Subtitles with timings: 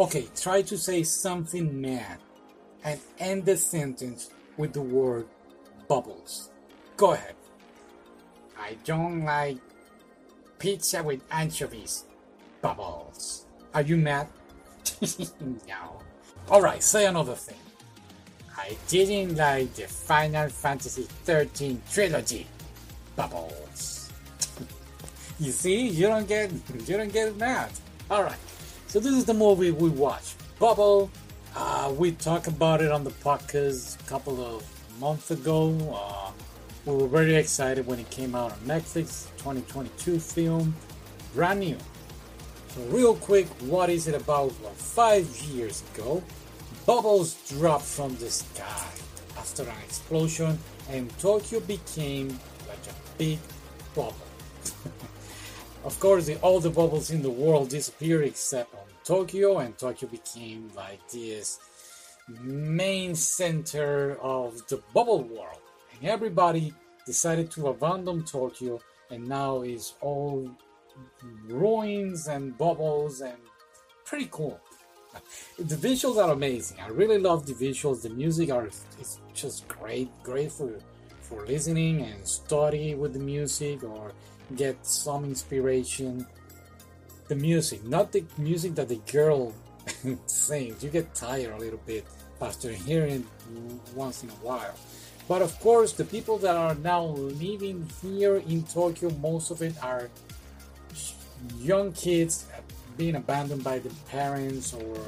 [0.00, 2.16] Okay, try to say something mad
[2.82, 5.26] and end the sentence with the word
[5.88, 6.48] bubbles.
[6.96, 7.34] Go ahead.
[8.58, 9.58] I don't like
[10.58, 12.04] pizza with anchovies.
[12.62, 13.44] Bubbles.
[13.74, 14.28] Are you mad?
[15.68, 16.00] no.
[16.48, 17.60] Alright, say another thing.
[18.56, 22.46] I didn't like the Final Fantasy XIII trilogy.
[23.16, 24.10] Bubbles.
[25.38, 26.50] you see, you don't get
[26.86, 27.68] you don't get mad.
[28.10, 28.49] Alright.
[28.90, 30.34] So this is the movie we watched.
[30.58, 31.12] Bubble.
[31.54, 34.64] Uh, we talked about it on the podcast a couple of
[34.98, 35.76] months ago.
[35.94, 36.32] Uh,
[36.84, 39.28] we were very excited when it came out on Netflix.
[39.38, 40.74] 2022 film,
[41.34, 41.78] brand new.
[42.70, 44.52] So real quick, what is it about?
[44.60, 46.20] Well, five years ago,
[46.84, 48.88] Bubbles dropped from the sky
[49.38, 50.58] after an explosion,
[50.90, 52.36] and Tokyo became
[52.66, 53.38] like a big
[53.94, 54.16] bubble.
[55.84, 58.79] of course, all the bubbles in the world disappeared except
[59.10, 61.58] Tokyo, and Tokyo became like this
[62.40, 65.58] main center of the bubble world.
[65.98, 66.72] And everybody
[67.06, 68.78] decided to abandon Tokyo,
[69.10, 70.48] and now is all
[71.48, 73.38] ruins and bubbles and
[74.04, 74.60] pretty cool
[75.58, 76.78] the visuals are amazing.
[76.80, 78.02] I really love the visuals.
[78.02, 78.68] The music are
[79.00, 80.78] is just great, great for
[81.20, 84.12] for listening and study with the music or
[84.54, 86.24] get some inspiration.
[87.30, 89.54] The music, not the music that the girl
[90.26, 90.82] sings.
[90.82, 92.04] You get tired a little bit
[92.42, 93.24] after hearing
[93.94, 94.74] once in a while.
[95.28, 99.76] But of course, the people that are now living here in Tokyo, most of it
[99.80, 100.10] are
[101.60, 102.46] young kids
[102.96, 104.98] being abandoned by the parents or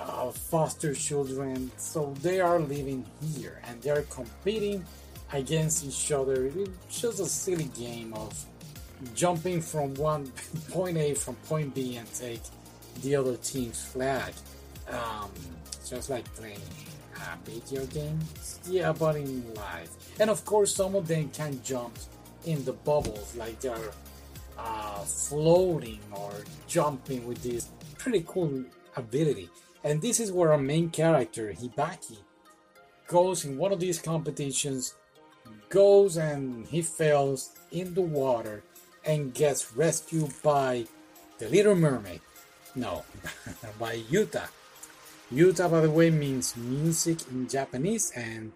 [0.00, 1.70] uh, foster children.
[1.76, 3.04] So they are living
[3.36, 4.86] here and they're competing
[5.34, 6.46] against each other.
[6.46, 8.32] It's just a silly game of
[9.14, 10.32] jumping from one
[10.70, 12.42] point A from point B and take
[13.02, 14.32] the other team's flag.
[14.88, 15.30] Um,
[15.88, 16.60] just like playing
[17.16, 18.60] uh, video games.
[18.68, 19.90] Yeah, but in life.
[20.20, 21.96] And of course, some of them can jump
[22.44, 23.92] in the bubbles like they're
[24.58, 26.32] uh, floating or
[26.66, 27.68] jumping with this
[27.98, 28.64] pretty cool
[28.96, 29.50] ability.
[29.84, 32.18] And this is where our main character, Hibaki,
[33.06, 34.94] goes in one of these competitions,
[35.68, 38.62] goes and he fails in the water
[39.06, 40.86] and gets rescued by
[41.38, 42.20] the Little Mermaid.
[42.74, 43.04] No,
[43.78, 44.48] by Yuta.
[45.32, 48.52] Yuta, by the way, means music in Japanese, and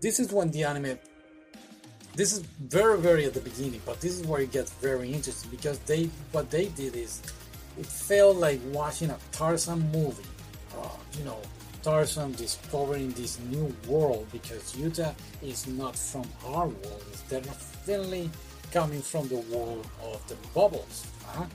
[0.00, 0.98] this is when the anime
[2.14, 5.50] this is very very at the beginning but this is where it gets very interesting
[5.50, 7.22] because they what they did is
[7.78, 10.22] it felt like watching a tarzan movie
[10.78, 11.38] uh, you know
[11.82, 15.12] tarzan discovering this new world because yuta
[15.42, 18.30] is not from our world it's definitely
[18.74, 21.46] coming from the world of the bubbles uh-huh.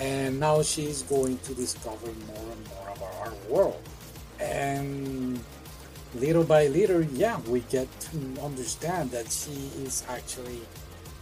[0.00, 3.82] and now she's going to discover more and more about our world
[4.38, 5.40] and
[6.14, 10.60] little by little, yeah, we get to understand that she is actually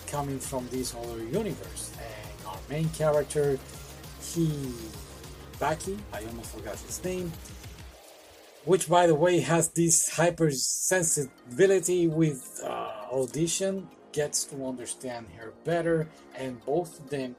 [0.06, 1.91] coming from this other universe.
[1.98, 3.59] And our main character,
[4.20, 4.72] he,
[5.59, 7.32] Baki, I almost forgot his name,
[8.64, 16.08] which by the way has this hypersensibility with uh, audition, gets to understand her better,
[16.38, 17.34] and both of them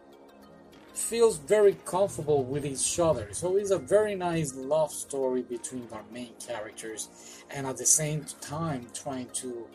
[0.94, 3.30] feels very comfortable with each other.
[3.32, 7.10] So it's a very nice love story between our main characters,
[7.50, 9.68] and at the same time trying to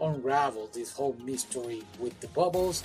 [0.00, 2.82] unravel this whole mystery with the bubbles.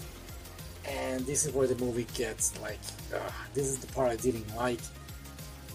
[0.86, 2.80] And this is where the movie gets like,
[3.14, 3.20] uh,
[3.53, 4.80] this is the part I didn't like.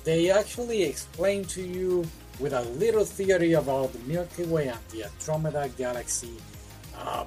[0.05, 2.05] They actually explain to you
[2.41, 6.37] with a little theory about the Milky Way and the Andromeda Galaxy.
[6.97, 7.25] Uh,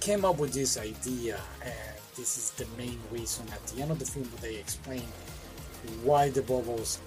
[0.00, 3.98] came up with this idea and this is the main reason at the end of
[3.98, 5.04] the film they explain
[6.02, 6.98] why the bubbles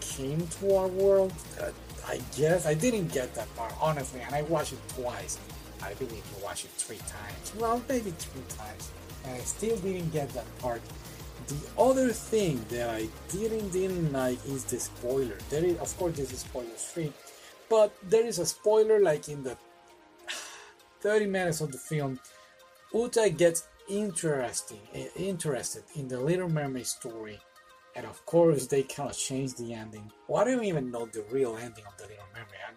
[0.00, 1.32] came to our world.
[1.60, 1.70] Uh,
[2.06, 5.38] I guess I didn't get that part honestly, and I watched it twice.
[5.82, 7.52] I believe you watched it three times.
[7.58, 8.90] Well, maybe three times,
[9.24, 10.80] and I still didn't get that part.
[11.48, 15.38] The other thing that I didn't didn't like is the spoiler.
[15.50, 17.12] There is, of course, this is spoiler free,
[17.68, 19.56] but there is a spoiler like in the
[21.02, 22.18] 30 minutes of the film.
[22.94, 27.40] Uta gets interesting eh, interested in the Little Mermaid story,
[27.96, 30.10] and of course they kind of change the ending.
[30.34, 32.62] I don't even know the real ending of the Little Mermaid.
[32.68, 32.76] I'm,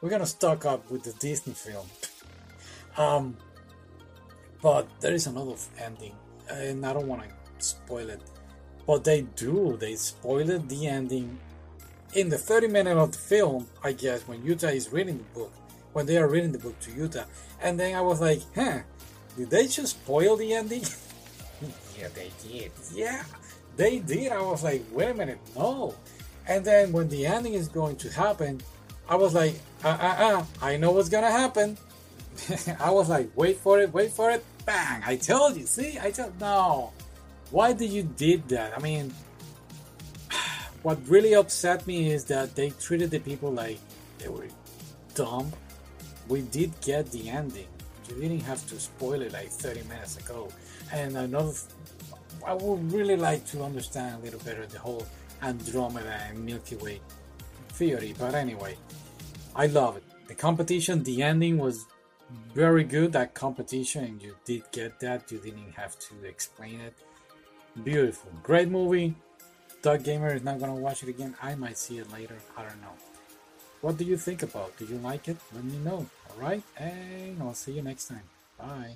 [0.00, 1.86] we're gonna stock up with the Disney film.
[2.96, 3.36] um,
[4.62, 6.14] but there is another ending,
[6.48, 7.28] and I don't want to
[7.58, 8.20] spoil it.
[8.86, 9.76] But they do.
[9.78, 11.38] They spoiled the ending
[12.14, 13.66] in the 30 minute of the film.
[13.82, 15.52] I guess when Yuta is reading the book,
[15.92, 17.26] when they are reading the book to Uta.
[17.62, 18.80] and then I was like, huh
[19.36, 20.82] did they just spoil the ending?
[21.98, 22.72] yeah, they did.
[22.92, 23.24] Yeah,
[23.76, 24.32] they did.
[24.32, 25.94] I was like, wait a minute, no.
[26.46, 28.60] And then when the ending is going to happen,
[29.08, 29.54] I was like,
[29.84, 31.78] uh uh uh, I know what's gonna happen.
[32.80, 35.02] I was like, wait for it, wait for it, bang!
[35.04, 35.66] I told you.
[35.66, 36.92] See, I told no.
[37.50, 38.76] Why did you did that?
[38.76, 39.12] I mean,
[40.82, 43.78] what really upset me is that they treated the people like
[44.18, 44.48] they were
[45.14, 45.52] dumb.
[46.28, 47.66] We did get the ending.
[48.08, 50.48] You didn't have to spoil it like 30 minutes ago.
[50.92, 51.52] And another,
[52.46, 55.06] I would really like to understand a little better the whole
[55.42, 57.00] Andromeda and Milky Way
[57.70, 58.14] theory.
[58.18, 58.76] But anyway,
[59.56, 60.04] I love it.
[60.28, 61.86] The competition, the ending was
[62.54, 63.12] very good.
[63.12, 65.30] That competition, you did get that.
[65.30, 66.94] You didn't have to explain it.
[67.84, 69.14] Beautiful, great movie.
[69.82, 71.34] Doug Gamer is not gonna watch it again.
[71.42, 72.36] I might see it later.
[72.56, 73.11] I don't know.
[73.82, 74.78] What do you think about?
[74.78, 75.36] Do you like it?
[75.52, 76.06] Let me know.
[76.30, 78.22] Alright, and I'll see you next time.
[78.56, 78.94] Bye.